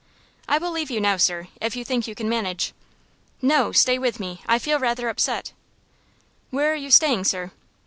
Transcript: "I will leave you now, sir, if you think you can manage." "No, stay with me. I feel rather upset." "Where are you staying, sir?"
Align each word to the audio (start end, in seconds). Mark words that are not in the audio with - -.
"I 0.47 0.57
will 0.57 0.71
leave 0.71 0.89
you 0.89 0.99
now, 0.99 1.17
sir, 1.17 1.49
if 1.61 1.75
you 1.75 1.85
think 1.85 2.07
you 2.07 2.15
can 2.15 2.27
manage." 2.27 2.73
"No, 3.39 3.71
stay 3.71 3.99
with 3.99 4.19
me. 4.19 4.41
I 4.47 4.57
feel 4.57 4.79
rather 4.79 5.09
upset." 5.09 5.53
"Where 6.49 6.71
are 6.71 6.75
you 6.75 6.89
staying, 6.89 7.25
sir?" 7.25 7.51